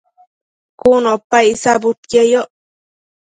cun 0.79 1.03
opa 1.15 1.37
icsabudquieyoc 1.51 2.49